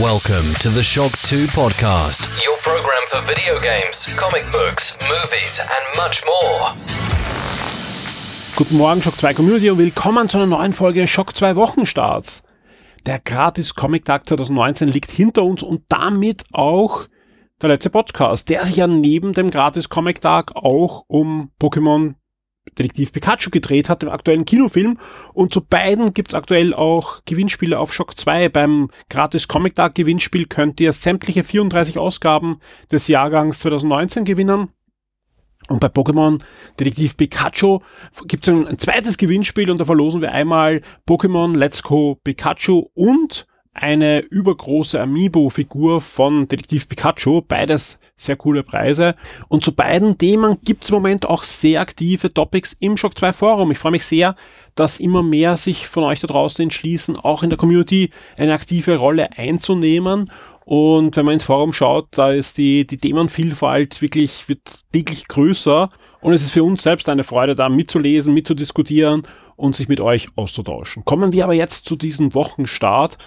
[0.00, 5.96] Welcome to the Shock 2 podcast, your program for video games, comic books, movies, and
[5.96, 6.72] much more.
[8.56, 12.42] Guten Morgen, Shock 2 Community und willkommen zu einer neuen Folge Shock 2 Wochenstarts.
[13.06, 17.06] Der gratis Comic Tag 2019 liegt hinter uns und damit auch
[17.62, 22.14] der letzte Podcast, der sich ja neben dem gratis Comic Tag auch um Pokémon
[22.78, 24.98] Detektiv Pikachu gedreht hat, dem aktuellen Kinofilm.
[25.32, 28.48] Und zu beiden gibt's aktuell auch Gewinnspiele auf Shock 2.
[28.48, 32.58] Beim gratis Comic Tag Gewinnspiel könnt ihr sämtliche 34 Ausgaben
[32.90, 34.68] des Jahrgangs 2019 gewinnen.
[35.68, 36.40] Und bei Pokémon
[36.78, 37.80] Detektiv Pikachu
[38.26, 43.46] gibt's ein, ein zweites Gewinnspiel und da verlosen wir einmal Pokémon Let's Go Pikachu und
[43.72, 47.42] eine übergroße Amiibo-Figur von Detektiv Pikachu.
[47.42, 49.14] Beides sehr coole Preise.
[49.48, 53.32] Und zu beiden Themen gibt es im Moment auch sehr aktive Topics im Shock 2
[53.32, 53.70] Forum.
[53.70, 54.36] Ich freue mich sehr,
[54.74, 58.96] dass immer mehr sich von euch da draußen entschließen, auch in der Community eine aktive
[58.96, 60.30] Rolle einzunehmen.
[60.64, 64.60] Und wenn man ins Forum schaut, da ist die, die Themenvielfalt wirklich, wird
[64.92, 65.90] täglich größer.
[66.20, 69.24] Und es ist für uns selbst eine Freude, da mitzulesen, mitzudiskutieren
[69.56, 71.04] und sich mit euch auszutauschen.
[71.04, 73.18] Kommen wir aber jetzt zu diesem Wochenstart.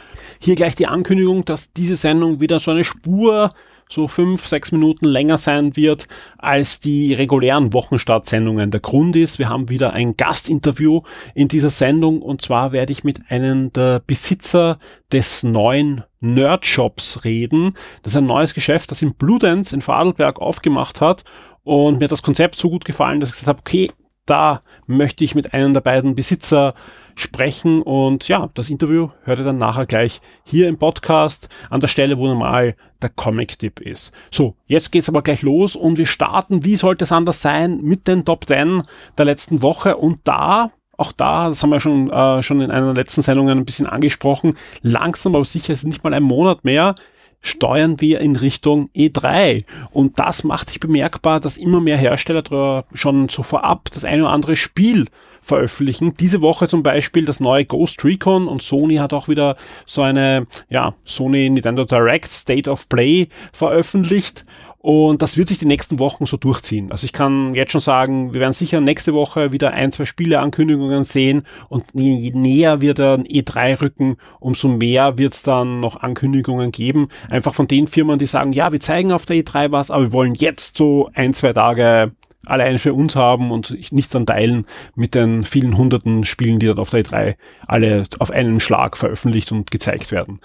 [0.42, 3.52] Hier gleich die Ankündigung, dass diese Sendung wieder so eine Spur
[3.90, 6.08] so fünf, sechs Minuten länger sein wird
[6.38, 8.72] als die regulären Wochenstartsendungen.
[8.72, 11.02] Der Grund ist, wir haben wieder ein Gastinterview
[11.34, 14.80] in dieser Sendung und zwar werde ich mit einem der Besitzer
[15.12, 17.76] des neuen Nerdshops reden.
[18.04, 21.24] Das ist ein neues Geschäft, das in Bludenz in Vorarlberg aufgemacht hat
[21.64, 23.92] und mir hat das Konzept so gut gefallen, dass ich gesagt habe, okay,
[24.26, 26.74] da möchte ich mit einem der beiden Besitzer
[27.18, 27.82] sprechen.
[27.82, 32.18] Und ja, das Interview hört ihr dann nachher gleich hier im Podcast an der Stelle,
[32.18, 34.14] wo normal der Comic-Tipp ist.
[34.32, 38.08] So, jetzt geht's aber gleich los und wir starten, wie sollte es anders sein, mit
[38.08, 38.84] den Top 10
[39.18, 39.98] der letzten Woche.
[39.98, 43.66] Und da auch da, das haben wir schon, äh, schon in einer letzten Sendungen ein
[43.66, 46.96] bisschen angesprochen, langsam aber sicher, ist nicht mal ein Monat mehr,
[47.40, 49.64] steuern wir in Richtung E3.
[49.92, 54.32] Und das macht sich bemerkbar, dass immer mehr Hersteller schon so vorab das eine oder
[54.32, 55.06] andere Spiel
[55.48, 56.14] veröffentlichen.
[56.20, 60.46] Diese Woche zum Beispiel das neue Ghost Recon und Sony hat auch wieder so eine,
[60.70, 64.46] ja, Sony Nintendo Direct State of Play veröffentlicht.
[64.80, 66.92] Und das wird sich die nächsten Wochen so durchziehen.
[66.92, 71.04] Also ich kann jetzt schon sagen, wir werden sicher nächste Woche wieder ein, zwei Spieleankündigungen
[71.04, 76.72] sehen und je näher wir dann E3 rücken, umso mehr wird es dann noch Ankündigungen
[76.72, 77.10] geben.
[77.30, 80.14] Einfach von den Firmen, die sagen, ja, wir zeigen auf der E3 was, aber wir
[80.14, 82.14] wollen jetzt so ein, zwei Tage
[82.50, 84.66] allein für uns haben und nichts dann teilen
[84.96, 87.36] mit den vielen hunderten Spielen, die dann auf der E3
[87.68, 90.40] alle auf einen Schlag veröffentlicht und gezeigt werden.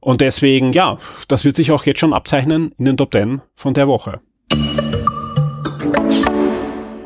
[0.00, 3.74] Und deswegen, ja, das wird sich auch jetzt schon abzeichnen in den Top 10 von
[3.74, 4.20] der Woche.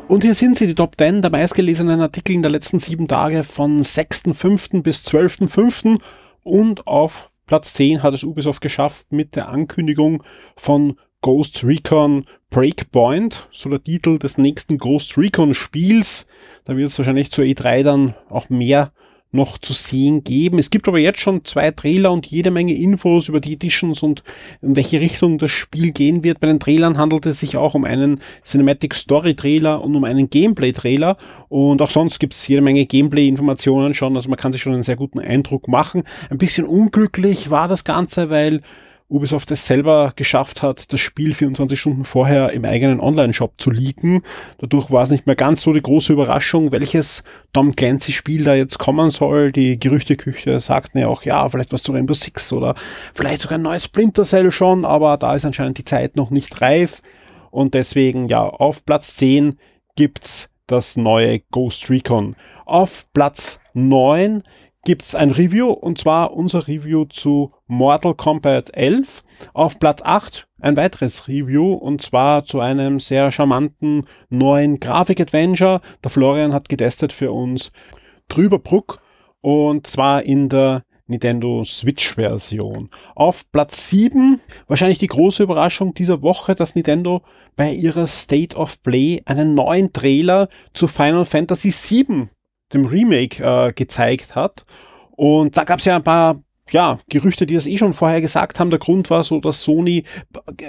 [0.07, 3.43] Und hier sind sie, die Top 10 der meistgelesenen Artikel in der letzten sieben Tage
[3.43, 4.81] von 6.5.
[4.83, 5.99] bis 12.5.
[6.43, 10.21] Und auf Platz 10 hat es Ubisoft geschafft mit der Ankündigung
[10.55, 16.27] von Ghost Recon Breakpoint, so der Titel des nächsten Ghost Recon Spiels.
[16.65, 18.91] Da wird es wahrscheinlich zur E3 dann auch mehr
[19.31, 20.59] noch zu sehen geben.
[20.59, 24.23] Es gibt aber jetzt schon zwei Trailer und jede Menge Infos über die Editions und
[24.61, 26.39] in welche Richtung das Spiel gehen wird.
[26.39, 30.29] Bei den Trailern handelt es sich auch um einen Cinematic Story Trailer und um einen
[30.29, 31.17] Gameplay Trailer
[31.47, 34.73] und auch sonst gibt es jede Menge Gameplay Informationen schon, also man kann sich schon
[34.73, 36.03] einen sehr guten Eindruck machen.
[36.29, 38.61] Ein bisschen unglücklich war das Ganze, weil
[39.11, 44.23] Ubisoft es selber geschafft hat, das Spiel 24 Stunden vorher im eigenen Online-Shop zu leaken.
[44.57, 48.79] Dadurch war es nicht mehr ganz so die große Überraschung, welches Tom Clancy-Spiel da jetzt
[48.79, 49.51] kommen soll.
[49.51, 52.75] Die Gerüchteküche sagten ja auch, ja, vielleicht was zu Rainbow Six oder
[53.13, 56.61] vielleicht sogar ein neues Splinter Cell schon, aber da ist anscheinend die Zeit noch nicht
[56.61, 57.01] reif.
[57.49, 59.57] Und deswegen, ja, auf Platz 10
[59.97, 62.37] gibt's das neue Ghost Recon.
[62.65, 64.43] Auf Platz 9
[64.83, 69.23] gibt's ein Review und zwar unser Review zu Mortal Kombat 11.
[69.53, 75.81] Auf Platz 8 ein weiteres Review und zwar zu einem sehr charmanten neuen Grafik-Adventure.
[76.03, 77.71] Der Florian hat getestet für uns
[78.27, 79.01] Drüberbruck
[79.41, 82.89] und zwar in der Nintendo Switch Version.
[83.15, 87.21] Auf Platz 7 wahrscheinlich die große Überraschung dieser Woche, dass Nintendo
[87.55, 92.29] bei ihrer State of Play einen neuen Trailer zu Final Fantasy 7
[92.73, 94.65] dem Remake äh, gezeigt hat.
[95.15, 96.41] Und da gab es ja ein paar
[96.71, 98.69] ja, Gerüchte, die das eh schon vorher gesagt haben.
[98.69, 100.03] Der Grund war so, dass Sony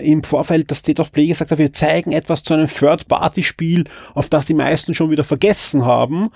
[0.01, 3.85] im Vorfeld das State of Play gesagt hat, wir zeigen etwas zu einem Third-Party-Spiel,
[4.15, 6.31] auf das die meisten schon wieder vergessen haben.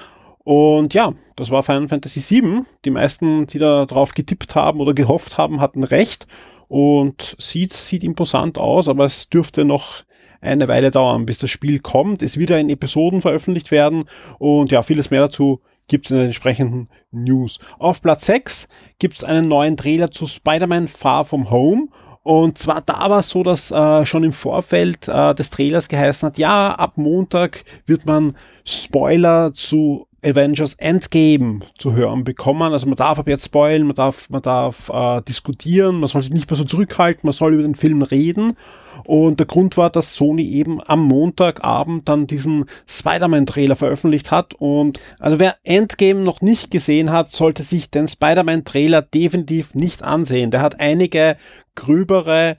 [0.45, 2.61] Und ja, das war Final Fantasy VII.
[2.85, 6.29] Die meisten, die da drauf getippt haben oder gehofft haben, hatten recht.
[6.69, 10.05] Und sieht, sieht imposant aus, aber es dürfte noch
[10.47, 12.23] eine Weile dauern, bis das Spiel kommt.
[12.23, 14.05] Es wird ja in Episoden veröffentlicht werden
[14.39, 17.61] und ja, vieles mehr dazu gibt es in den entsprechenden News.
[17.79, 21.89] Auf Platz 6 gibt es einen neuen Trailer zu Spider-Man Far From Home.
[22.23, 26.27] Und zwar da war es so, dass äh, schon im Vorfeld äh, des Trailers geheißen
[26.27, 32.73] hat, ja, ab Montag wird man Spoiler zu Avengers Endgame zu hören bekommen.
[32.73, 36.33] Also man darf ab jetzt spoilen, man darf, man darf äh, diskutieren, man soll sich
[36.33, 38.57] nicht mehr so zurückhalten, man soll über den Film reden.
[39.05, 44.55] Und der Grund war, dass Sony eben am Montagabend dann diesen Spider-Man-Trailer veröffentlicht hat.
[44.55, 50.51] Und also wer Endgame noch nicht gesehen hat, sollte sich den Spider-Man-Trailer definitiv nicht ansehen.
[50.51, 51.37] Der hat einige
[51.77, 52.57] gröbere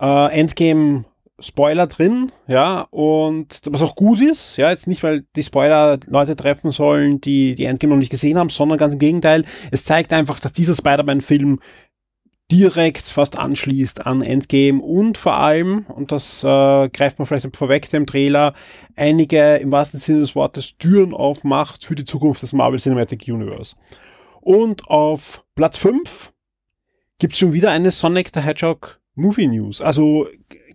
[0.00, 1.04] äh, Endgame
[1.40, 6.34] Spoiler drin, ja, und was auch gut ist, ja, jetzt nicht, weil die Spoiler Leute
[6.34, 10.12] treffen sollen, die die Endgame noch nicht gesehen haben, sondern ganz im Gegenteil, es zeigt
[10.12, 11.60] einfach, dass dieser Spider-Man-Film
[12.50, 17.88] direkt fast anschließt an Endgame und vor allem, und das äh, greift man vielleicht vorweg
[17.90, 18.54] dem Trailer,
[18.96, 23.76] einige im wahrsten Sinne des Wortes Türen aufmacht für die Zukunft des Marvel Cinematic Universe.
[24.40, 26.32] Und auf Platz 5
[27.18, 29.82] gibt's schon wieder eine Sonic the Hedgehog Movie News.
[29.82, 30.26] Also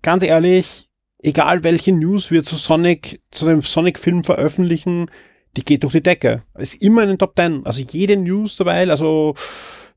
[0.03, 5.09] ganz ehrlich, egal welche News wir zu Sonic, zu dem Sonic-Film veröffentlichen,
[5.57, 6.43] die geht durch die Decke.
[6.55, 7.65] Ist immer in den Top 10.
[7.65, 9.33] Also jede News dabei, also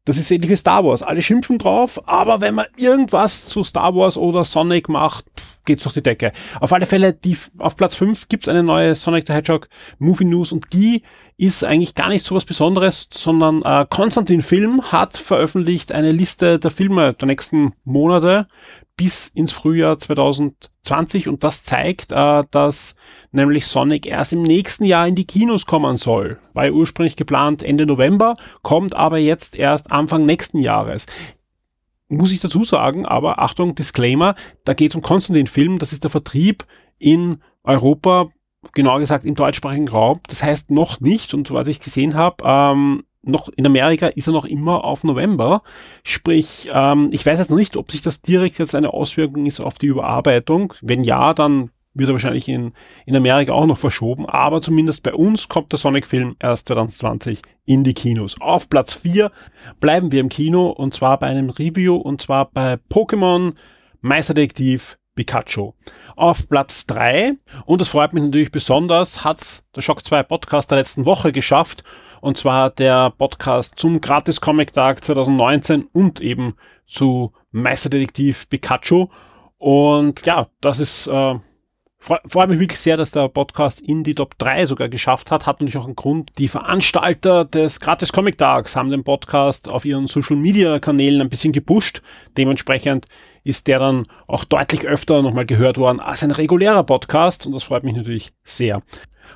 [0.06, 1.02] das ist ähnlich wie Star Wars.
[1.02, 5.26] Alle schimpfen drauf, aber wenn man irgendwas zu Star Wars oder Sonic macht,
[5.64, 6.32] geht's durch die Decke.
[6.60, 9.68] Auf alle Fälle, die, auf Platz 5 gibt's eine neue Sonic the Hedgehog
[9.98, 11.02] Movie News und die
[11.36, 16.60] ist eigentlich gar nicht so was Besonderes, sondern äh, Konstantin Film hat veröffentlicht eine Liste
[16.60, 18.46] der Filme der nächsten Monate
[18.96, 22.96] bis ins Frühjahr 2020 und das zeigt, äh, dass
[23.30, 26.38] nämlich Sonic erst im nächsten Jahr in die Kinos kommen soll.
[26.54, 31.06] War ja ursprünglich geplant Ende November, kommt aber jetzt erst Anfang nächsten Jahres
[32.08, 34.34] muss ich dazu sagen, aber Achtung, Disclaimer,
[34.64, 36.64] da geht es um Konstantin Film, das ist der Vertrieb
[36.98, 38.28] in Europa,
[38.72, 40.20] genauer gesagt im deutschsprachigen Raum.
[40.28, 44.32] Das heißt noch nicht, und was ich gesehen habe, ähm, noch in Amerika ist er
[44.32, 45.62] noch immer auf November.
[46.02, 49.60] Sprich, ähm, ich weiß jetzt noch nicht, ob sich das direkt jetzt eine Auswirkung ist
[49.60, 50.74] auf die Überarbeitung.
[50.80, 52.72] Wenn ja, dann wird er wahrscheinlich in,
[53.06, 57.84] in Amerika auch noch verschoben, aber zumindest bei uns kommt der Sonic-Film erst 2020 in
[57.84, 58.40] die Kinos.
[58.40, 59.30] Auf Platz 4
[59.80, 63.54] bleiben wir im Kino und zwar bei einem Review und zwar bei Pokémon
[64.02, 65.72] Meisterdetektiv Pikachu.
[66.14, 67.32] Auf Platz 3,
[67.64, 71.82] und das freut mich natürlich besonders, hat's der Shock 2 Podcast der letzten Woche geschafft,
[72.20, 76.54] und zwar der Podcast zum Gratis Comic Tag 2019 und eben
[76.86, 79.08] zu Meisterdetektiv Pikachu.
[79.58, 81.34] Und ja, das ist äh,
[81.98, 85.46] freut mich wirklich sehr, dass der Podcast in die Top 3 sogar geschafft hat.
[85.46, 86.30] Hat natürlich auch einen Grund.
[86.38, 91.28] Die Veranstalter des Gratis Comic Tags haben den Podcast auf ihren Social Media Kanälen ein
[91.28, 92.02] bisschen gepusht.
[92.36, 93.06] Dementsprechend
[93.42, 97.64] ist der dann auch deutlich öfter nochmal gehört worden als ein regulärer Podcast und das
[97.64, 98.82] freut mich natürlich sehr.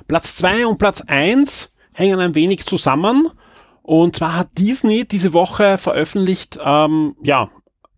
[0.07, 3.29] Platz 2 und Platz 1 hängen ein wenig zusammen.
[3.81, 7.49] Und zwar hat Disney diese Woche veröffentlicht, ähm, ja,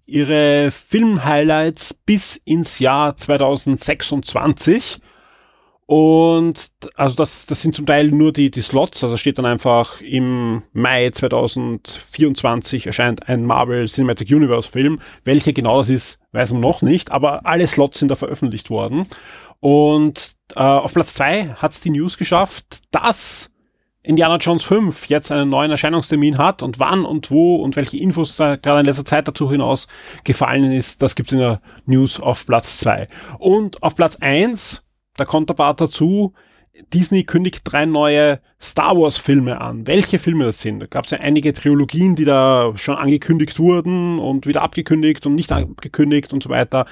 [0.06, 5.00] ihre Film-Highlights bis ins Jahr 2026.
[5.86, 10.00] Und also das, das sind zum Teil nur die, die Slots, also steht dann einfach
[10.02, 15.00] im Mai 2024 erscheint ein Marvel Cinematic Universe Film.
[15.26, 19.08] Welche genau das ist, weiß man noch nicht, aber alle Slots sind da veröffentlicht worden.
[19.60, 23.52] Und äh, auf Platz zwei hat es die News geschafft, dass
[24.04, 28.36] Indiana Jones 5 jetzt einen neuen Erscheinungstermin hat und wann und wo und welche Infos
[28.36, 29.88] da gerade in letzter Zeit dazu hinaus
[30.26, 33.08] gefallen ist, das gibt's in der News auf Platz 2.
[33.40, 34.84] Und auf Platz 1,
[35.16, 36.34] da kommt der Part dazu,
[36.94, 39.88] Disney kündigt drei neue Star Wars Filme an.
[39.88, 40.80] Welche Filme das sind?
[40.80, 45.36] Da gab es ja einige Trilogien, die da schon angekündigt wurden und wieder abgekündigt und
[45.36, 46.86] nicht abgekündigt und so weiter.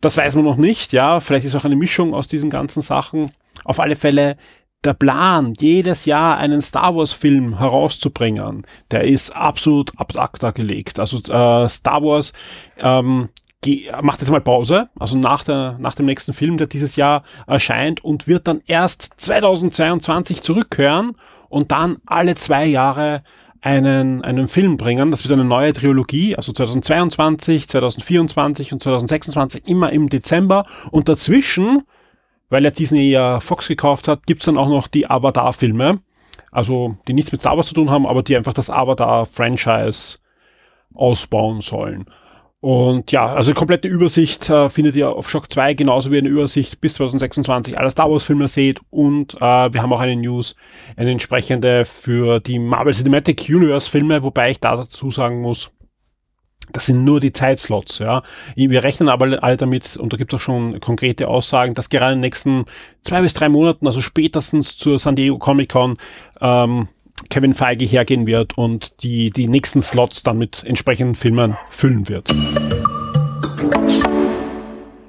[0.00, 1.20] Das weiß man noch nicht, ja.
[1.20, 3.32] Vielleicht ist auch eine Mischung aus diesen ganzen Sachen.
[3.64, 4.36] Auf alle Fälle
[4.84, 10.98] der Plan, jedes Jahr einen Star Wars Film herauszubringen, der ist absolut ab acta gelegt.
[10.98, 12.32] Also äh, Star Wars
[12.78, 13.28] ähm,
[14.02, 18.04] macht jetzt mal Pause, also nach, der, nach dem nächsten Film, der dieses Jahr erscheint
[18.04, 21.16] und wird dann erst 2022 zurückkehren
[21.48, 23.22] und dann alle zwei Jahre
[23.60, 25.12] einen, einen Film bringen.
[25.12, 31.82] Das wird eine neue Trilogie, also 2022, 2024 und 2026 immer im Dezember und dazwischen
[32.52, 36.00] weil ja Disney ja Fox gekauft hat, gibt's dann auch noch die Avatar-Filme.
[36.50, 40.18] Also, die nichts mit Star Wars zu tun haben, aber die einfach das Avatar-Franchise
[40.92, 42.04] ausbauen sollen.
[42.60, 46.80] Und ja, also komplette Übersicht äh, findet ihr auf Shock 2, genauso wie eine Übersicht
[46.82, 48.80] bis 2026 aller Star Wars Filme seht.
[48.90, 50.54] Und äh, wir haben auch eine News,
[50.96, 55.72] eine entsprechende für die Marvel Cinematic Universe Filme, wobei ich da dazu sagen muss,
[56.72, 58.22] Das sind nur die Zeitslots, ja.
[58.56, 62.12] Wir rechnen aber alle damit, und da gibt es auch schon konkrete Aussagen, dass gerade
[62.12, 62.64] in den nächsten
[63.02, 65.98] zwei bis drei Monaten, also spätestens zur San Diego Comic Con,
[66.40, 66.88] ähm,
[67.30, 72.34] Kevin Feige hergehen wird und die, die nächsten Slots dann mit entsprechenden Filmen füllen wird.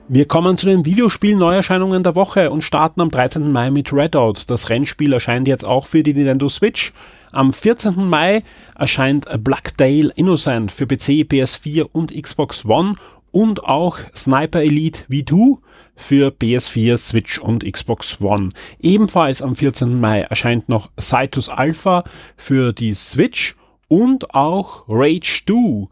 [0.10, 3.52] Wir kommen zu den Videospiel-Neuerscheinungen der Woche und starten am 13.
[3.52, 4.42] Mai mit Redout.
[4.48, 6.94] Das Rennspiel erscheint jetzt auch für die Nintendo Switch.
[7.34, 7.96] Am 14.
[8.08, 8.44] Mai
[8.78, 12.94] erscheint Blackdale Innocent für PC, PS4 und Xbox One
[13.32, 15.58] und auch Sniper Elite V2
[15.96, 18.50] für PS4, Switch und Xbox One.
[18.80, 20.00] Ebenfalls am 14.
[20.00, 22.04] Mai erscheint noch Cytus Alpha
[22.38, 23.56] für die Switch
[23.88, 25.88] und auch Rage 2,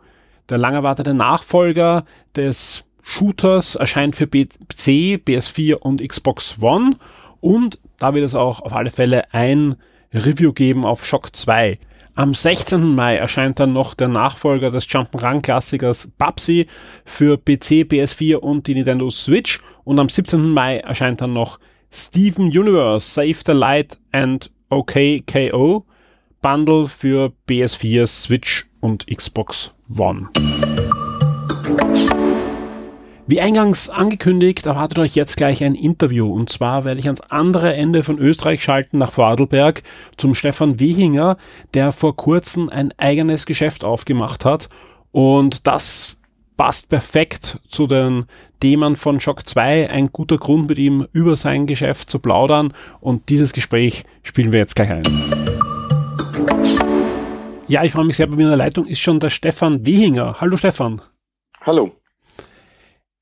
[0.48, 2.06] der lang erwartete Nachfolger
[2.36, 6.98] des Shooters, erscheint für PC, PS4 und Xbox One
[7.40, 9.76] und da wird es auch auf alle Fälle ein
[10.14, 11.80] Review geben auf Shock 2.
[12.14, 12.96] Am 16.
[12.96, 16.68] Mai erscheint dann noch der Nachfolger des Jump'n'Run-Klassikers Babsy
[17.06, 19.62] für PC, PS4 und die Nintendo Switch.
[19.86, 20.50] Und am 17.
[20.50, 25.86] Mai erscheint dann noch Steven Universe Save the Light and OKKO
[26.42, 30.28] Bundle für PS4, Switch und Xbox One.
[33.32, 36.30] Wie eingangs angekündigt, erwartet euch jetzt gleich ein Interview.
[36.30, 39.84] Und zwar werde ich ans andere Ende von Österreich schalten, nach Vorarlberg,
[40.18, 41.38] zum Stefan Wehinger,
[41.74, 44.68] der vor kurzem ein eigenes Geschäft aufgemacht hat.
[45.14, 46.18] Und das
[46.58, 48.26] passt perfekt zu den
[48.60, 49.90] Themen von Shock 2.
[49.90, 52.74] Ein guter Grund, mit ihm über sein Geschäft zu plaudern.
[53.00, 55.04] Und dieses Gespräch spielen wir jetzt gleich ein.
[57.70, 60.42] Ja, ich freue mich sehr, bei mir in der Leitung ist schon der Stefan Wehinger.
[60.42, 61.02] Hallo Stefan.
[61.62, 61.94] Hallo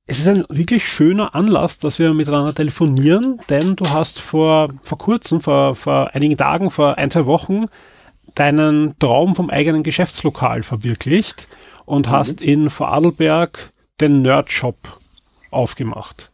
[0.09, 4.97] es ist ein wirklich schöner Anlass, dass wir miteinander telefonieren, denn du hast vor, vor
[4.97, 7.65] kurzem, vor, vor einigen Tagen, vor ein, zwei Wochen
[8.33, 11.47] deinen Traum vom eigenen Geschäftslokal verwirklicht
[11.85, 12.11] und mhm.
[12.11, 14.77] hast in Vorarlberg den Nerdshop
[15.51, 16.31] aufgemacht.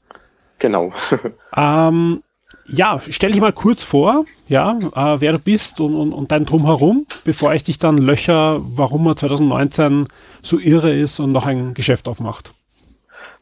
[0.60, 0.94] Genau.
[1.58, 2.24] ähm,
[2.68, 6.46] ja, stell dich mal kurz vor, ja, äh, wer du bist und, und, und dein
[6.46, 10.08] Drumherum, bevor ich dich dann löcher, warum man 2019
[10.42, 12.55] so irre ist und noch ein Geschäft aufmacht.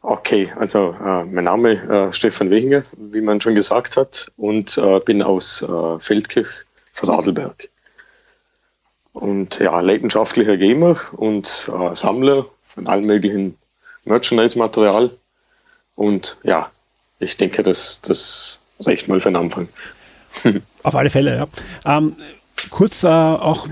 [0.02, 5.00] Okay, also äh, mein Name äh, Stefan Wehinger, wie man schon gesagt hat, und äh,
[5.00, 7.70] bin aus äh, Feldkirch von Adelberg.
[9.14, 13.58] Und ja, leidenschaftlicher Gamer und äh, Sammler von allem möglichen
[14.06, 15.12] Merchandise-Material.
[15.96, 16.72] Und ja,
[17.20, 19.70] ich denke, das, das reicht mal für den Anfang.
[20.84, 21.98] Auf alle Fälle, ja.
[21.98, 22.16] Ähm,
[22.70, 23.68] kurz äh, auch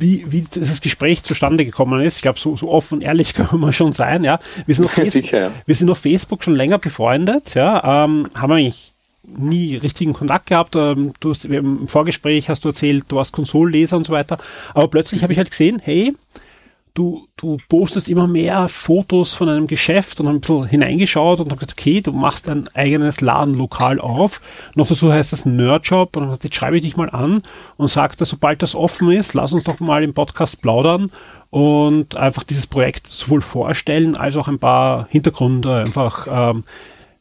[0.00, 2.16] wie, wie dieses Gespräch zustande gekommen ist.
[2.16, 4.38] Ich glaube, so, so offen und ehrlich können wir schon sein, ja.
[4.66, 5.50] Wir sind auf, Facebook, Sicher, ja.
[5.66, 8.04] wir sind auf Facebook schon länger befreundet, ja.
[8.04, 10.74] Ähm, haben eigentlich nie richtigen Kontakt gehabt.
[10.76, 14.38] Ähm, du hast, im Vorgespräch hast du erzählt, du warst Konsolleser und so weiter.
[14.74, 16.14] Aber plötzlich habe ich halt gesehen, hey,
[16.98, 21.50] du, du postest immer mehr Fotos von einem Geschäft und habe ein bisschen hineingeschaut und
[21.50, 24.40] habe gesagt, okay, du machst ein eigenes Ladenlokal auf.
[24.74, 27.42] Noch dazu heißt das Nerdjob und dann jetzt schreibe ich dich mal an
[27.76, 31.12] und sagte, sobald das offen ist, lass uns doch mal im Podcast plaudern
[31.50, 36.64] und einfach dieses Projekt sowohl vorstellen als auch ein paar Hintergründe einfach ähm,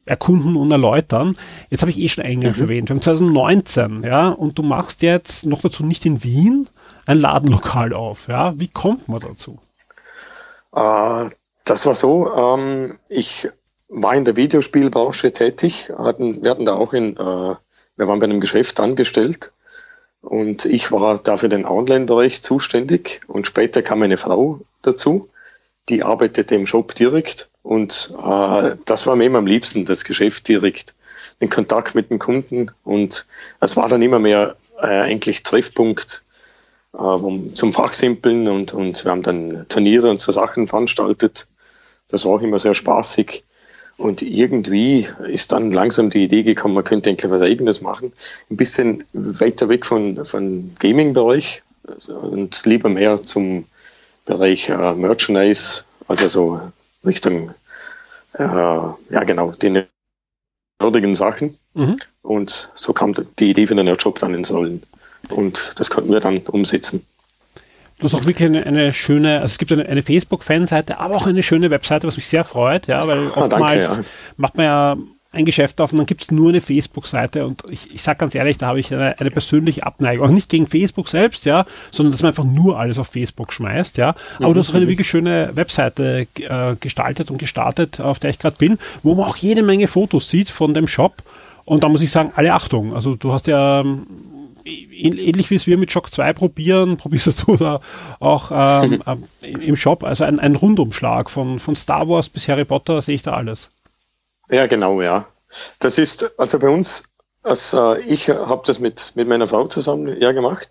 [0.05, 1.36] erkunden und erläutern.
[1.69, 2.63] Jetzt habe ich eh schon eingangs mhm.
[2.63, 6.67] erwähnt, wir haben 2019, ja, und du machst jetzt noch dazu nicht in Wien
[7.05, 8.60] ein Ladenlokal auf, ja.
[8.60, 9.60] Wie kommt man dazu?
[10.77, 11.29] Äh,
[11.65, 13.50] das war so, ähm, ich
[13.89, 18.25] war in der Videospielbranche tätig, hatten, wir hatten da auch in, äh, wir waren bei
[18.25, 19.51] einem Geschäft angestellt
[20.22, 25.29] und ich war da für den Online-Bereich zuständig und später kam eine Frau dazu,
[25.89, 30.48] die arbeitete im Shop direkt und äh, das war mir immer am liebsten, das Geschäft
[30.48, 30.93] direkt,
[31.41, 33.25] den Kontakt mit den Kunden und
[33.60, 36.24] es war dann immer mehr äh, eigentlich Treffpunkt
[36.94, 41.48] äh, zum Fachsimpeln und, und wir haben dann Turniere und so Sachen veranstaltet.
[42.08, 43.44] Das war auch immer sehr spaßig.
[43.98, 48.13] Und irgendwie ist dann langsam die Idee gekommen, man könnte eigentlich was Eigenes machen.
[48.50, 53.65] Ein bisschen weiter weg von, von Gaming-Bereich also, und lieber mehr zum
[54.25, 56.62] Bereich äh, Merchandise, also so
[57.06, 57.51] Richtung,
[58.34, 59.84] äh, ja genau, die
[60.79, 61.58] nerdigen Sachen.
[61.74, 61.98] Mhm.
[62.22, 64.84] Und so kam die Idee für den Nerdshop dann ins Rollen.
[65.31, 67.05] Und das konnten wir dann umsetzen.
[68.00, 71.25] Du hast auch wirklich eine, eine schöne, also es gibt eine, eine Facebook-Fanseite, aber auch
[71.25, 74.07] eine schöne Webseite, was mich sehr freut, ja, weil ah, oftmals danke, ja.
[74.38, 74.98] macht man ja
[75.34, 78.34] ein Geschäft auf und dann gibt es nur eine Facebook-Seite und ich, ich sage ganz
[78.36, 80.27] ehrlich, da habe ich eine, eine, persönliche Abneigung.
[80.27, 83.98] Auch nicht gegen Facebook selbst, ja, sondern dass man einfach nur alles auf Facebook schmeißt,
[83.98, 84.15] ja.
[84.38, 84.53] Aber mhm.
[84.53, 88.55] du hast auch eine wirklich schöne Webseite äh, gestaltet und gestartet, auf der ich gerade
[88.57, 91.24] bin, wo man auch jede Menge Fotos sieht von dem Shop.
[91.65, 92.96] Und da muss ich sagen, alle Achtung.
[92.96, 93.84] Also du hast ja
[94.67, 97.79] ähnlich wie es wir mit Shock 2 probieren, probierst du da
[98.19, 99.03] auch ähm,
[99.41, 100.03] ähm, im Shop.
[100.03, 103.69] Also ein, ein Rundumschlag von, von Star Wars bis Harry Potter sehe ich da alles.
[104.50, 105.27] Ja, genau, ja.
[105.79, 107.09] Das ist, also bei uns,
[107.43, 110.69] also ich habe das mit, mit meiner Frau zusammen ja gemacht.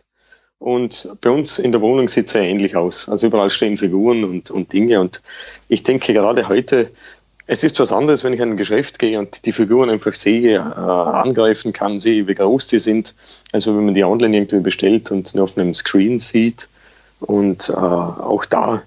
[0.58, 3.08] Und bei uns in der Wohnung sieht es sehr ähnlich aus.
[3.08, 5.00] Also überall stehen Figuren und, und Dinge.
[5.00, 5.22] Und
[5.68, 6.90] ich denke gerade heute,
[7.46, 10.56] es ist was anderes, wenn ich in ein Geschäft gehe und die Figuren einfach sehe,
[10.56, 13.14] äh, angreifen kann, sehe, wie groß die sind.
[13.52, 16.68] Also wenn man die online irgendwie bestellt und nur auf einem Screen sieht.
[17.20, 18.82] Und äh, auch da,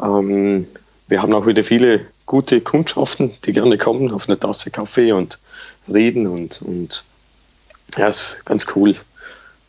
[0.00, 0.66] ähm,
[1.08, 5.38] wir haben auch wieder viele gute Kundschaften, die gerne kommen auf eine Tasse Kaffee und
[5.86, 7.04] reden und, und
[7.96, 8.96] ja, ist ganz cool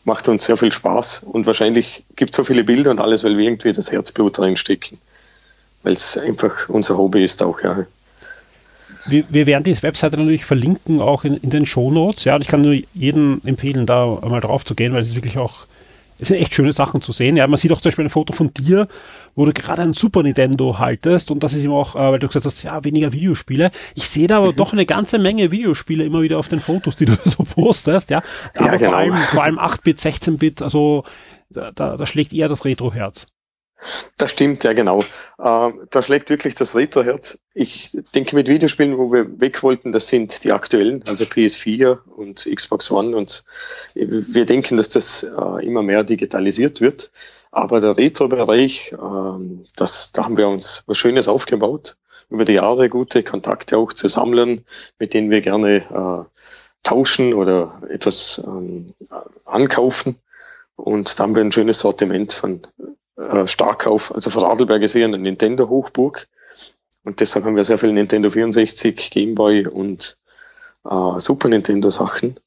[0.04, 3.36] macht uns sehr viel Spaß und wahrscheinlich gibt es so viele Bilder und alles, weil
[3.36, 4.98] wir irgendwie das Herzblut reinstecken,
[5.82, 7.86] weil es einfach unser Hobby ist auch, ja.
[9.06, 12.48] Wir, wir werden die Webseite natürlich verlinken, auch in, in den Shownotes, ja, und ich
[12.48, 15.66] kann nur jedem empfehlen, da mal drauf zu gehen, weil es wirklich auch
[16.18, 17.36] es sind echt schöne Sachen zu sehen.
[17.36, 18.88] Ja, man sieht auch zum Beispiel ein Foto von dir,
[19.34, 22.28] wo du gerade ein Super Nintendo haltest und das ist eben auch, äh, weil du
[22.28, 23.70] gesagt hast, ja, weniger Videospiele.
[23.94, 24.56] Ich sehe da aber mhm.
[24.56, 28.22] doch eine ganze Menge Videospiele immer wieder auf den Fotos, die du so postest, ja.
[28.54, 28.90] Aber ja, genau.
[28.90, 31.04] vor allem, vor allem 8-Bit, 16-Bit, also
[31.50, 33.26] da, da, da schlägt eher das Retro-Herz.
[34.16, 35.00] Das stimmt, ja genau.
[35.38, 37.38] Äh, da schlägt wirklich das Retro-Herz.
[37.52, 42.48] Ich denke mit Videospielen, wo wir weg wollten, das sind die aktuellen, also PS4 und
[42.54, 43.44] Xbox One und
[43.94, 47.10] wir denken, dass das äh, immer mehr digitalisiert wird.
[47.50, 51.96] Aber der Retro-Bereich, äh, das, da haben wir uns was Schönes aufgebaut.
[52.30, 54.64] Über die Jahre gute Kontakte auch zu Sammlern,
[54.98, 56.40] mit denen wir gerne äh,
[56.82, 58.94] tauschen oder etwas ähm,
[59.44, 60.16] ankaufen.
[60.76, 62.66] Und da haben wir ein schönes Sortiment von
[63.16, 66.28] äh, stark auf, also Vorarlberg ist eher eine Nintendo-Hochburg.
[67.04, 70.16] Und deshalb haben wir sehr viel Nintendo 64, Game Boy und
[70.88, 72.40] äh, Super Nintendo Sachen.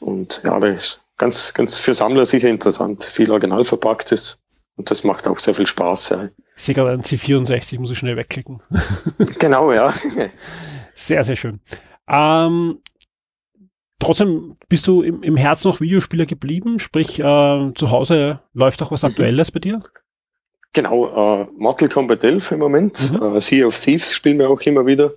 [0.00, 3.04] Und ja, das ist ganz, ganz für Sammler sicher interessant.
[3.04, 4.38] Viel original verpacktes.
[4.76, 6.10] Und das macht auch sehr viel Spaß.
[6.10, 6.28] Ja.
[6.56, 8.60] Ich sehe gerade ein C64, muss ich schnell wegklicken.
[9.38, 9.92] genau, ja.
[10.94, 11.60] Sehr, sehr schön.
[12.08, 12.80] Ähm,
[14.00, 18.92] Trotzdem bist du im, im Herzen noch Videospieler geblieben, sprich äh, zu Hause läuft auch
[18.92, 19.10] was mhm.
[19.10, 19.80] Aktuelles bei dir?
[20.72, 23.36] Genau, äh, Mortal Kombat 11 im Moment, mhm.
[23.36, 25.14] äh, Sea of Thieves spielen wir auch immer wieder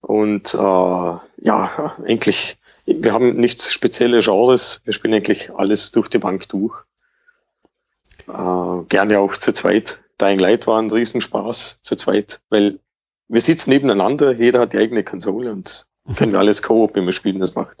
[0.00, 6.18] und äh, ja, eigentlich, wir haben nichts spezielle Genres, wir spielen eigentlich alles durch die
[6.18, 6.74] Bank durch.
[8.26, 10.02] Äh, gerne auch zu zweit.
[10.20, 12.80] Dying Light war ein Riesenspaß zu zweit, weil
[13.28, 16.14] wir sitzen nebeneinander, jeder hat die eigene Konsole und mhm.
[16.16, 17.76] können wir alles Koop immer spielen, das macht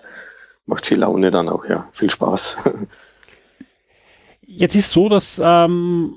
[0.68, 1.88] macht viel Laune dann auch, ja.
[1.92, 2.58] Viel Spaß.
[4.46, 6.14] Jetzt ist so, dass ähm,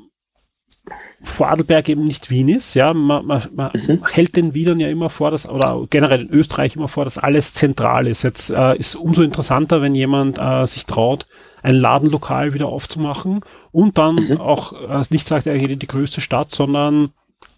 [1.23, 2.93] Vorarlberg eben nicht Wien ist, ja.
[2.93, 4.05] Man, man, man mhm.
[4.07, 7.53] hält den Wienern ja immer vor, dass, oder generell in Österreich immer vor, dass alles
[7.53, 8.23] zentral ist.
[8.23, 11.27] Jetzt äh, ist umso interessanter, wenn jemand äh, sich traut,
[11.63, 14.37] ein Ladenlokal wieder aufzumachen und dann mhm.
[14.37, 17.11] auch äh, nicht sagt, er geht in die größte Stadt, sondern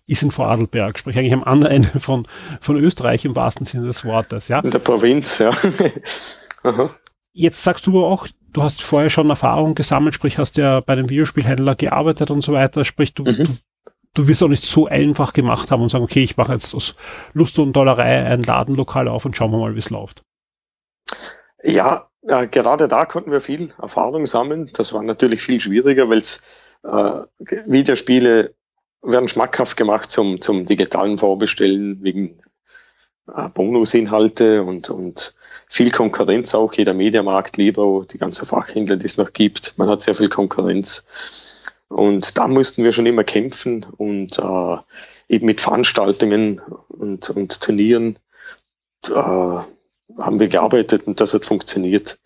[0.06, 2.24] ist in Vorarlberg, sprich eigentlich am anderen Ende von,
[2.60, 4.60] von Österreich im wahrsten Sinne des Wortes, ja.
[4.60, 5.52] In der Provinz, ja.
[6.64, 6.96] Aha.
[7.34, 11.10] Jetzt sagst du auch, du hast vorher schon Erfahrung gesammelt, sprich hast ja bei dem
[11.10, 13.44] Videospielhändler gearbeitet und so weiter, sprich du, mhm.
[13.44, 13.46] du,
[14.14, 16.96] du wirst auch nicht so einfach gemacht haben und sagen, okay, ich mache jetzt aus
[17.34, 20.24] Lust und Dollerei ein Ladenlokal auf und schauen wir mal, wie es läuft.
[21.64, 24.72] Ja, ja, gerade da konnten wir viel Erfahrung sammeln.
[24.74, 26.42] Das war natürlich viel schwieriger, weil es
[26.84, 27.22] äh,
[27.66, 28.54] Videospiele
[29.02, 32.44] werden schmackhaft gemacht zum, zum digitalen Vorbestellen wegen äh,
[33.26, 35.34] Bonusinhalte und, und
[35.70, 36.74] viel Konkurrenz auch.
[36.74, 39.78] Jeder Mediamarkt, lieber die ganzen Fachhändler, die es noch gibt.
[39.78, 41.06] Man hat sehr viel Konkurrenz.
[41.88, 44.78] Und da mussten wir schon immer kämpfen und äh,
[45.30, 46.60] eben mit Veranstaltungen
[46.90, 48.18] und, und Turnieren
[49.08, 52.20] äh, haben wir gearbeitet und das hat funktioniert.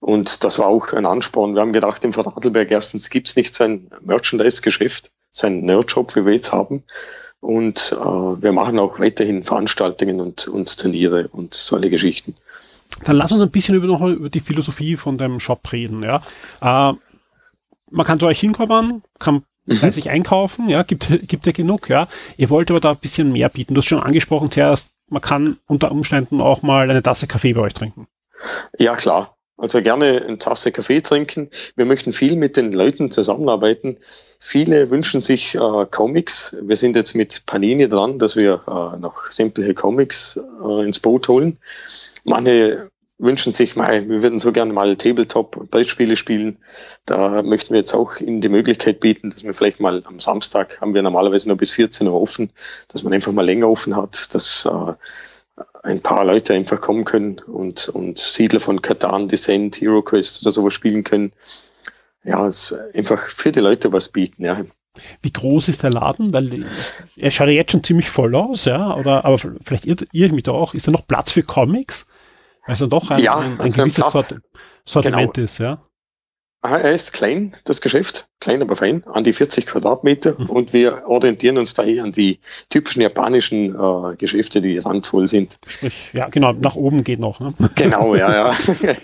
[0.00, 1.54] Und das war auch ein Ansporn.
[1.54, 6.14] Wir haben gedacht, im Vorarlberg erstens gibt es nicht so ein Merchandise-Geschäft, so ein Nerdshop,
[6.14, 6.84] wie wir jetzt haben.
[7.40, 12.34] Und äh, wir machen auch weiterhin Veranstaltungen und, und Turniere und solche Geschichten.
[13.04, 16.02] Dann lass uns ein bisschen über, noch über die Philosophie von dem Shop reden.
[16.02, 16.20] Ja?
[16.60, 16.94] Äh,
[17.90, 19.92] man kann zu euch hinkommen, kann mhm.
[19.92, 22.08] sich einkaufen, ja, gibt, gibt ja genug, ja.
[22.36, 23.74] Ihr wollt aber da ein bisschen mehr bieten.
[23.74, 27.62] Du hast schon angesprochen zuerst, man kann unter Umständen auch mal eine Tasse Kaffee bei
[27.62, 28.08] euch trinken.
[28.78, 29.37] Ja, klar.
[29.58, 31.50] Also gerne eine Tasse Kaffee trinken.
[31.74, 33.98] Wir möchten viel mit den Leuten zusammenarbeiten.
[34.38, 36.56] Viele wünschen sich äh, Comics.
[36.62, 41.26] Wir sind jetzt mit Panini dran, dass wir äh, noch sämtliche Comics äh, ins Boot
[41.26, 41.58] holen.
[42.22, 46.58] Manche wünschen sich mal, wir würden so gerne mal Tabletop und Brettspiele spielen.
[47.04, 50.80] Da möchten wir jetzt auch Ihnen die Möglichkeit bieten, dass wir vielleicht mal am Samstag
[50.80, 52.50] haben wir normalerweise nur bis 14 Uhr offen,
[52.86, 54.92] dass man einfach mal länger offen hat, dass äh,
[55.82, 60.52] ein paar Leute einfach kommen können und, und Siedler von Katan, Descent, Hero Quest oder
[60.52, 61.32] sowas spielen können.
[62.24, 64.62] Ja, es einfach für die Leute was bieten, ja.
[65.22, 66.32] Wie groß ist der Laden?
[66.32, 66.66] Weil
[67.16, 70.42] er schaut ja jetzt schon ziemlich voll aus, ja, oder, aber vielleicht irrt, irrt mich
[70.42, 70.74] da auch.
[70.74, 72.06] Ist da noch Platz für Comics?
[72.64, 74.28] Also doch ein, ja, ein, ein also gewisses Platz.
[74.28, 74.42] Sort
[74.84, 75.44] Sortiment Genau.
[75.44, 75.80] ist, ja.
[76.60, 80.46] Ah, Er ist klein, das Geschäft, klein, aber fein, an die 40 Quadratmeter Mhm.
[80.50, 85.58] und wir orientieren uns da eher an die typischen japanischen äh, Geschäfte, die randvoll sind.
[85.68, 87.54] Sprich, ja, genau, nach oben geht noch, ne?
[87.76, 88.56] Genau, ja, ja.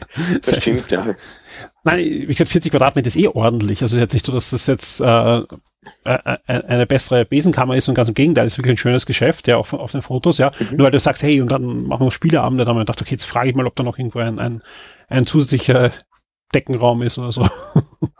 [0.43, 1.15] Das stimmt, ja.
[1.85, 3.83] Nein, wie gesagt, 40 Quadratmeter ist eh ordentlich.
[3.83, 5.05] Also es ist jetzt nicht so, dass das jetzt äh,
[5.37, 5.45] äh,
[6.05, 9.59] äh, eine bessere Besenkammer ist und ganz im Gegenteil, ist wirklich ein schönes Geschäft, ja,
[9.59, 10.51] auf, auf den Fotos, ja.
[10.59, 10.77] Mhm.
[10.79, 13.13] Nur weil du sagst, hey, und dann machen wir Spieleabende, da haben wir gedacht, okay,
[13.13, 14.63] jetzt frage ich mal, ob da noch irgendwo ein, ein,
[15.09, 15.93] ein zusätzlicher
[16.55, 17.47] Deckenraum ist oder so.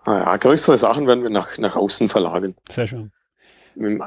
[0.05, 0.37] Ah, ja.
[0.37, 2.55] Größere Sachen werden wir nach, nach außen verlagern.
[2.69, 3.11] Sehr schön.
[3.75, 4.03] Im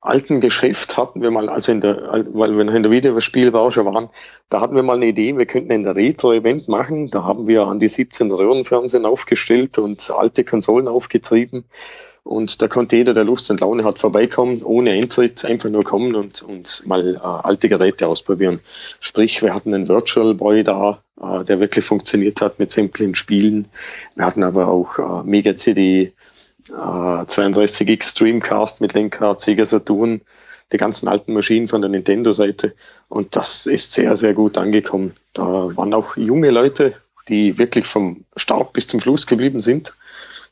[0.00, 4.08] alten Geschäft hatten wir mal, also in der, weil wir noch in der Videospielbranche waren,
[4.48, 7.10] da hatten wir mal eine Idee, wir könnten ein Retro-Event machen.
[7.10, 11.64] Da haben wir an die 17 Röhrenfernsehen aufgestellt und alte Konsolen aufgetrieben.
[12.24, 16.14] Und da konnte jeder, der Lust und Laune hat, vorbeikommen, ohne Eintritt, einfach nur kommen
[16.14, 18.60] und, und mal äh, alte Geräte ausprobieren.
[19.00, 23.66] Sprich, wir hatten einen Virtual Boy da, äh, der wirklich funktioniert hat mit sämtlichen Spielen.
[24.14, 26.12] Wir hatten aber auch äh, Mega CD,
[26.68, 30.22] äh, 32X Dreamcast mit Lenkrad, Sega Saturn,
[30.72, 32.74] die ganzen alten Maschinen von der Nintendo-Seite.
[33.08, 35.12] Und das ist sehr, sehr gut angekommen.
[35.34, 35.42] Da
[35.76, 36.94] waren auch junge Leute,
[37.28, 39.92] die wirklich vom Start bis zum Schluss geblieben sind.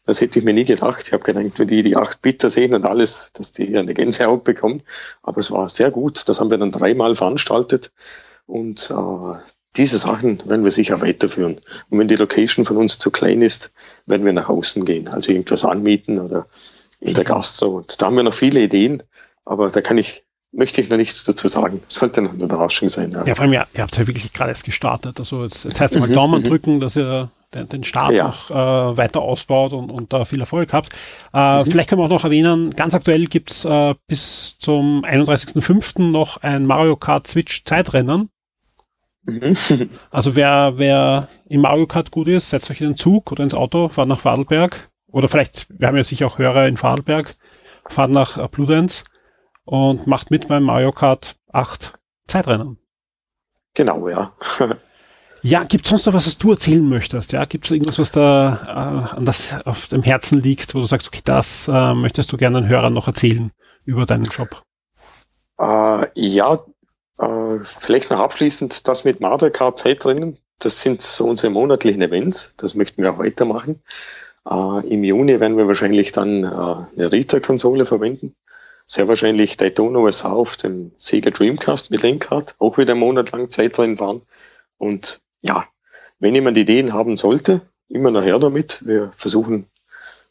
[0.07, 1.07] Das hätte ich mir nie gedacht.
[1.07, 4.83] Ich habe gedacht, wenn die die 8-Bitter sehen und alles, dass die eine Gänsehaut bekommen.
[5.23, 6.29] Aber es war sehr gut.
[6.29, 7.93] Das haben wir dann dreimal veranstaltet.
[8.47, 9.39] Und äh,
[9.77, 11.61] diese Sachen werden wir sicher weiterführen.
[11.91, 13.73] Und wenn die Location von uns zu klein ist,
[14.07, 15.09] werden wir nach außen gehen.
[15.09, 16.47] Also irgendwas anmieten oder
[17.01, 17.77] in der Gastro.
[17.79, 19.03] Und da haben wir noch viele Ideen.
[19.45, 21.81] Aber da kann ich, möchte ich noch nichts dazu sagen.
[21.89, 23.13] Sollte noch eine Überraschung sein.
[23.13, 23.25] Ja.
[23.25, 25.19] Ja, vor allem, ja, ihr habt ja wirklich gerade erst gestartet.
[25.19, 26.49] Also jetzt, jetzt heißt es mal Mhm, Daumen mhm.
[26.49, 28.27] drücken, dass ihr den, den Start Ja.
[28.27, 30.93] noch äh, weiter ausbaut und, und da viel Erfolg habt.
[31.33, 31.67] Äh, Mhm.
[31.71, 36.11] Vielleicht können wir auch noch erwähnen, ganz aktuell gibt's äh, bis zum 31.05.
[36.11, 38.31] noch ein Mario Kart Switch Zeitrennen.
[39.25, 39.57] Mhm.
[40.11, 43.55] Also wer, wer in Mario Kart gut ist, setzt euch in den Zug oder ins
[43.55, 44.91] Auto, fahrt nach Vorarlberg.
[45.09, 47.35] Oder vielleicht, wir haben ja sicher auch Hörer in Vorarlberg,
[47.87, 49.05] fahrt nach äh, Bludenz
[49.65, 51.93] und macht mit beim Mario Kart 8
[52.27, 52.79] Zeitrennen.
[53.75, 54.33] Genau, ja.
[55.43, 57.33] Ja, gibt sonst noch was, was du erzählen möchtest?
[57.33, 60.85] Ja, gibt es irgendwas, was da äh, an das auf dem Herzen liegt, wo du
[60.85, 63.51] sagst, okay, das äh, möchtest du gerne den Hörern noch erzählen
[63.85, 64.63] über deinen Job?
[65.59, 66.59] Äh, ja,
[67.19, 70.39] äh, vielleicht noch abschließend das mit Mario Kart Zeitrennen.
[70.59, 72.55] Das sind so unsere monatlichen Events.
[72.57, 73.83] Das möchten wir auch weitermachen.
[74.49, 78.35] Äh, Im Juni werden wir wahrscheinlich dann äh, eine Rita-Konsole verwenden.
[78.87, 82.57] Sehr wahrscheinlich Daytona USA auf dem Sega Dreamcast mit Lenkrad.
[82.59, 84.23] Auch wieder einen Monat lang Zeitrennen fahren.
[84.79, 85.67] Und ja,
[86.19, 88.85] wenn jemand Ideen haben sollte, immer nachher damit.
[88.87, 89.67] Wir versuchen,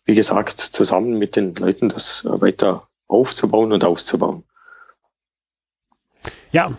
[0.05, 4.43] wie gesagt, zusammen mit den Leuten das weiter aufzubauen und auszubauen.
[6.51, 6.71] Ja,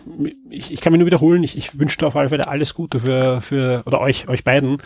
[0.49, 2.99] ich, ich kann mich nur wiederholen, ich, ich wünsche dir auf alle Fälle alles Gute
[2.99, 4.81] für, für oder euch, euch beiden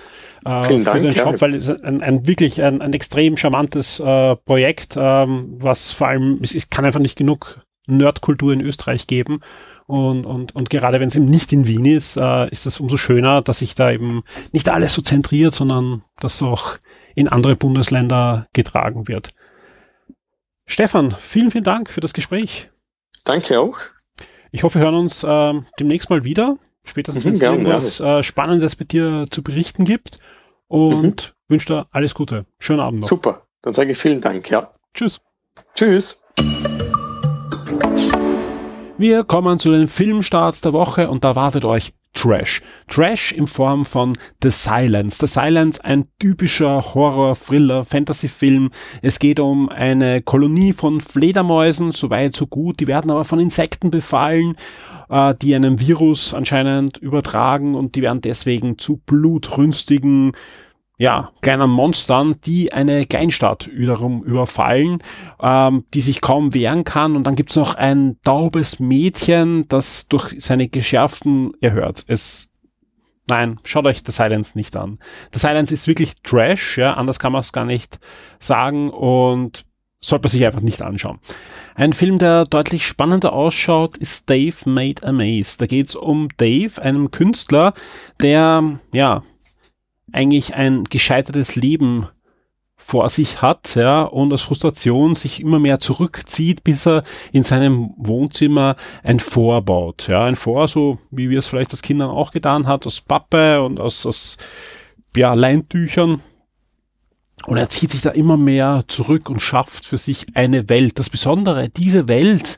[0.46, 1.24] äh, Vielen für Dank, den ja.
[1.24, 6.08] Shop, weil es ein, ein wirklich ein, ein extrem charmantes äh, Projekt, ähm, was vor
[6.10, 9.42] allem, es, es kann einfach nicht genug Nerdkultur in Österreich geben.
[9.88, 12.98] Und, und, und gerade wenn es eben nicht in Wien ist, äh, ist das umso
[12.98, 16.78] schöner, dass sich da eben nicht alles so zentriert, sondern dass auch
[17.14, 19.34] in andere Bundesländer getragen wird.
[20.66, 22.72] Stefan, vielen, vielen Dank für das Gespräch.
[23.24, 23.78] Danke auch.
[24.56, 26.56] Ich hoffe, wir hören uns ähm, demnächst mal wieder.
[26.86, 30.18] Spätestens, Mhm, wenn es irgendwas äh, Spannendes mit dir zu berichten gibt.
[30.70, 31.04] Und
[31.50, 31.52] Mhm.
[31.54, 32.46] wünsche dir alles Gute.
[32.58, 33.08] Schönen Abend noch.
[33.10, 33.42] Super.
[33.64, 34.50] Dann sage ich vielen Dank.
[34.50, 34.72] Ja.
[34.94, 35.20] Tschüss.
[35.74, 36.24] Tschüss.
[38.98, 42.62] Wir kommen zu den Filmstarts der Woche und da wartet euch Trash.
[42.88, 45.18] Trash in Form von The Silence.
[45.20, 48.72] The Silence, ein typischer Horror, Thriller, Fantasy-Film.
[49.02, 52.80] Es geht um eine Kolonie von Fledermäusen, so weit, so gut.
[52.80, 54.56] Die werden aber von Insekten befallen,
[55.10, 60.32] äh, die einen Virus anscheinend übertragen und die werden deswegen zu blutrünstigen
[60.98, 65.04] ja, kleinen Monstern, die eine Kleinstadt wiederum überfallen,
[65.42, 67.16] ähm, die sich kaum wehren kann.
[67.16, 72.50] Und dann gibt's noch ein taubes Mädchen, das durch seine geschärften, ihr hört, es,
[73.28, 75.00] nein, schaut euch The Silence nicht an.
[75.34, 78.00] The Silence ist wirklich Trash, ja, anders kann man es gar nicht
[78.40, 79.66] sagen und
[80.00, 81.20] sollte man sich einfach nicht anschauen.
[81.74, 85.58] Ein Film, der deutlich spannender ausschaut, ist Dave Made a Maze.
[85.58, 87.74] Da geht's um Dave, einem Künstler,
[88.22, 89.24] der, ja,
[90.16, 92.08] eigentlich ein gescheitertes Leben
[92.78, 97.94] vor sich hat, ja, und aus Frustration sich immer mehr zurückzieht, bis er in seinem
[97.98, 102.32] Wohnzimmer ein Vor baut, ja, ein Vor, so wie wir es vielleicht als Kindern auch
[102.32, 104.38] getan hat, aus Pappe und aus, aus
[105.16, 106.22] ja, Leintüchern.
[107.48, 111.00] Und er zieht sich da immer mehr zurück und schafft für sich eine Welt.
[111.00, 112.58] Das Besondere, diese Welt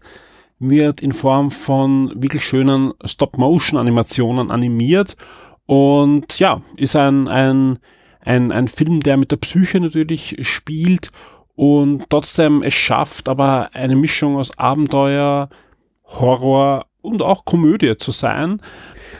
[0.60, 5.16] wird in Form von wirklich schönen Stop-Motion-Animationen animiert
[5.68, 7.78] und ja, ist ein, ein,
[8.22, 11.12] ein, ein Film, der mit der Psyche natürlich spielt
[11.56, 15.50] und trotzdem es schafft, aber eine Mischung aus Abenteuer,
[16.06, 18.62] Horror und auch Komödie zu sein.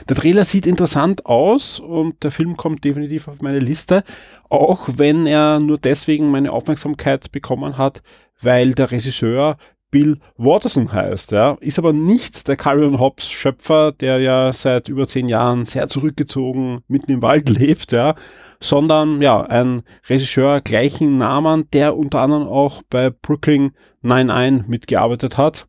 [0.08, 4.02] Der Trailer sieht interessant aus und der Film kommt definitiv auf meine Liste,
[4.48, 8.02] auch wenn er nur deswegen meine Aufmerksamkeit bekommen hat,
[8.40, 9.58] weil der Regisseur
[9.90, 15.08] Bill Watterson heißt, ja, ist aber nicht der Carrion Hobbs Schöpfer, der ja seit über
[15.08, 18.14] zehn Jahren sehr zurückgezogen mitten im Wald lebt, ja,
[18.60, 23.72] sondern ja, ein Regisseur gleichen Namen, der unter anderem auch bei Brooklyn
[24.02, 25.66] 99 mitgearbeitet hat.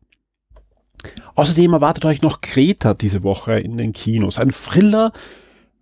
[1.34, 4.38] Außerdem erwartet euch noch Kreta diese Woche in den Kinos.
[4.38, 5.12] Ein Thriller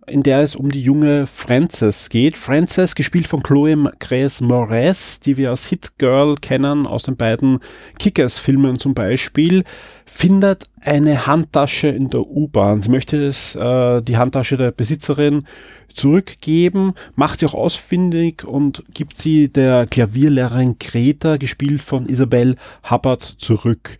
[0.09, 2.37] in der es um die junge Frances geht.
[2.37, 7.59] Frances, gespielt von Chloe Grace Moretz, die wir als Hit Girl kennen aus den beiden
[7.99, 9.63] Kickers-Filmen zum Beispiel,
[10.05, 12.81] findet eine Handtasche in der U-Bahn.
[12.81, 15.45] Sie möchte es, äh, die Handtasche der Besitzerin
[15.93, 22.55] zurückgeben, macht sie auch ausfindig und gibt sie der Klavierlehrerin Greta, gespielt von Isabel
[22.89, 23.97] Hubbard, zurück.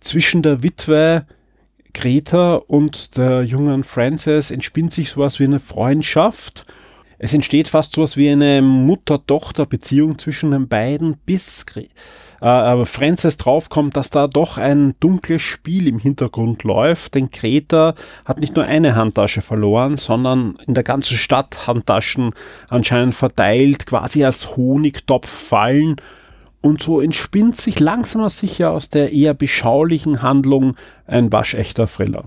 [0.00, 1.26] Zwischen der Witwe
[1.94, 6.64] Greta und der jungen Frances entspinnt sich sowas wie eine Freundschaft.
[7.18, 11.64] Es entsteht fast sowas wie eine Mutter-Tochter-Beziehung zwischen den beiden, bis
[12.40, 17.14] äh, Frances draufkommt, dass da doch ein dunkles Spiel im Hintergrund läuft.
[17.14, 22.34] Denn Greta hat nicht nur eine Handtasche verloren, sondern in der ganzen Stadt Handtaschen
[22.68, 25.96] anscheinend verteilt, quasi als Honigtopf fallen
[26.62, 32.24] und so entspinnt sich langsam sicher aus der eher beschaulichen Handlung ein waschechter Thriller.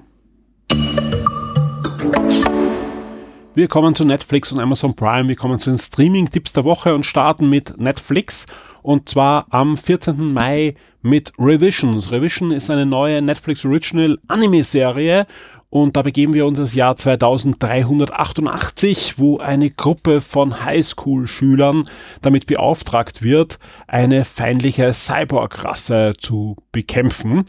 [3.56, 5.30] Wir kommen zu Netflix und Amazon Prime.
[5.30, 8.48] Wir kommen zu den Streaming-Tipps der Woche und starten mit Netflix.
[8.82, 10.34] Und zwar am 14.
[10.34, 12.12] Mai mit Revisions.
[12.12, 15.26] Revision ist eine neue Netflix Original Anime-Serie
[15.76, 21.90] und da begeben wir uns ins Jahr 2388, wo eine Gruppe von Highschool-Schülern
[22.22, 27.44] damit beauftragt wird, eine feindliche Cyborg-Rasse zu bekämpfen.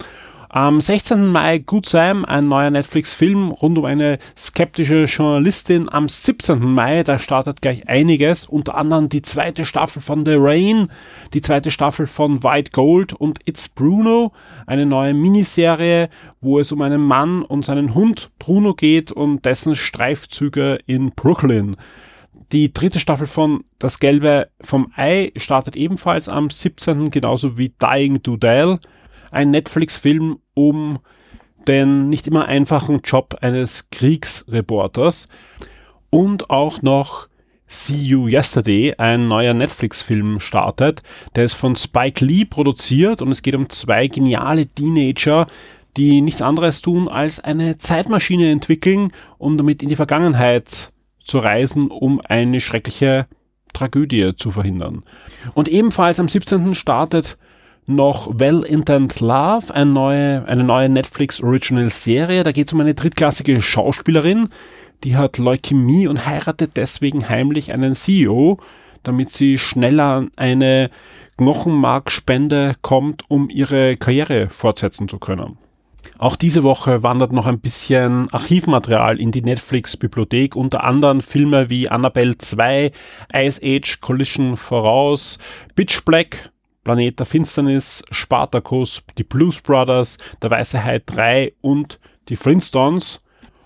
[0.56, 1.26] Am 16.
[1.26, 5.90] Mai Good Sam, ein neuer Netflix-Film rund um eine skeptische Journalistin.
[5.90, 6.60] Am 17.
[6.60, 10.88] Mai, da startet gleich einiges, unter anderem die zweite Staffel von The Rain,
[11.34, 14.32] die zweite Staffel von White Gold und It's Bruno,
[14.66, 16.08] eine neue Miniserie,
[16.40, 21.76] wo es um einen Mann und seinen Hund Bruno geht und dessen Streifzüge in Brooklyn.
[22.52, 27.10] Die dritte Staffel von Das Gelbe vom Ei startet ebenfalls am 17.
[27.10, 28.38] genauso wie Dying to
[29.30, 30.98] ein Netflix-Film um
[31.68, 35.28] den nicht immer einfachen Job eines Kriegsreporters
[36.10, 37.28] und auch noch
[37.68, 41.02] See You Yesterday, ein neuer Netflix-Film startet.
[41.34, 45.46] Der ist von Spike Lee produziert und es geht um zwei geniale Teenager,
[45.96, 50.92] die nichts anderes tun, als eine Zeitmaschine entwickeln, um damit in die Vergangenheit
[51.24, 53.26] zu reisen, um eine schreckliche
[53.72, 55.02] Tragödie zu verhindern.
[55.54, 56.74] Und ebenfalls am 17.
[56.74, 57.36] startet
[57.86, 62.42] noch Well Intent Love, eine neue, eine neue Netflix Original Serie.
[62.42, 64.48] Da geht es um eine drittklassige Schauspielerin,
[65.04, 68.58] die hat Leukämie und heiratet deswegen heimlich einen CEO,
[69.02, 70.90] damit sie schneller eine
[71.38, 75.58] Knochenmarkspende kommt, um ihre Karriere fortsetzen zu können.
[76.18, 81.90] Auch diese Woche wandert noch ein bisschen Archivmaterial in die Netflix-Bibliothek, unter anderem Filme wie
[81.90, 82.90] Annabelle 2,
[83.34, 85.38] Ice Age Collision voraus,
[85.74, 86.50] Bitch Black,
[86.86, 93.24] Planet der Finsternis, Spartacus, die Blues Brothers, der Weiße Hai 3 und die Flintstones.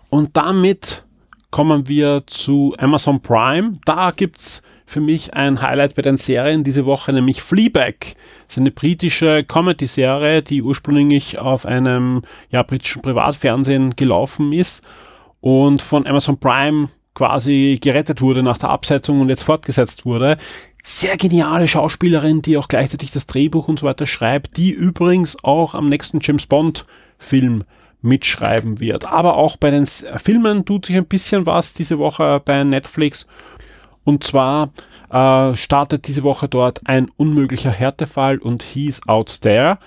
[0.09, 1.04] Und damit
[1.50, 3.78] kommen wir zu Amazon Prime.
[3.85, 7.94] Da gibt's für mich ein Highlight bei den Serien diese Woche, nämlich Fleabag.
[8.46, 14.83] Das ist eine britische Comedy-Serie, die ursprünglich auf einem ja, britischen Privatfernsehen gelaufen ist
[15.42, 20.38] und von Amazon Prime quasi gerettet wurde nach der Absetzung und jetzt fortgesetzt wurde
[20.82, 25.74] sehr geniale Schauspielerin, die auch gleichzeitig das Drehbuch und so weiter schreibt, die übrigens auch
[25.74, 26.86] am nächsten James Bond
[27.18, 27.64] Film
[28.02, 29.06] mitschreiben wird.
[29.06, 33.26] Aber auch bei den Filmen tut sich ein bisschen was diese Woche bei Netflix.
[34.04, 34.70] Und zwar
[35.10, 39.78] äh, startet diese Woche dort ein unmöglicher Härtefall und He's Out There.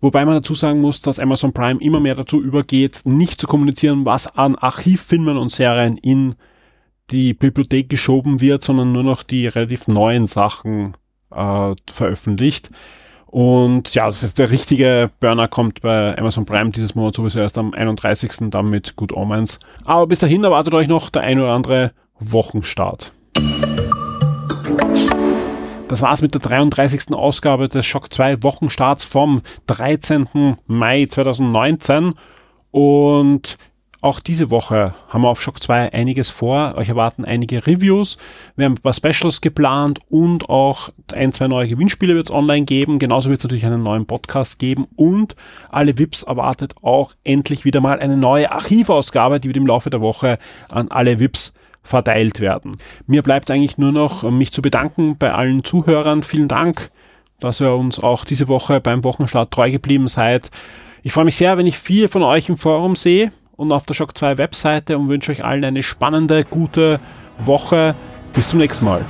[0.00, 4.04] Wobei man dazu sagen muss, dass Amazon Prime immer mehr dazu übergeht, nicht zu kommunizieren,
[4.04, 6.34] was an Archivfilmen und Serien in
[7.12, 10.96] die Bibliothek geschoben wird, sondern nur noch die relativ neuen Sachen
[11.30, 12.70] äh, veröffentlicht.
[13.26, 18.50] Und ja, der richtige Burner kommt bei Amazon Prime dieses Monat sowieso erst am 31.
[18.50, 19.58] dann mit Good Omens.
[19.86, 23.12] Aber bis dahin erwartet euch noch der ein oder andere Wochenstart.
[25.88, 27.14] Das war's mit der 33.
[27.14, 30.56] Ausgabe des Shock 2 Wochenstarts vom 13.
[30.66, 32.14] Mai 2019.
[32.70, 33.56] Und
[34.02, 36.74] auch diese Woche haben wir auf Shock 2 einiges vor.
[36.76, 38.18] Euch erwarten einige Reviews.
[38.56, 42.64] Wir haben ein paar Specials geplant und auch ein, zwei neue Gewinnspiele wird es online
[42.64, 42.98] geben.
[42.98, 45.36] Genauso wird es natürlich einen neuen Podcast geben und
[45.70, 50.00] alle VIPs erwartet auch endlich wieder mal eine neue Archivausgabe, die wird im Laufe der
[50.00, 50.38] Woche
[50.68, 52.76] an alle VIPs verteilt werden.
[53.06, 56.24] Mir bleibt eigentlich nur noch, mich zu bedanken bei allen Zuhörern.
[56.24, 56.90] Vielen Dank,
[57.38, 60.50] dass ihr uns auch diese Woche beim Wochenstart treu geblieben seid.
[61.04, 63.94] Ich freue mich sehr, wenn ich viele von euch im Forum sehe und auf der
[63.94, 67.00] Shock 2 Webseite und wünsche euch allen eine spannende, gute
[67.38, 67.94] Woche.
[68.32, 69.04] Bis zum nächsten Mal.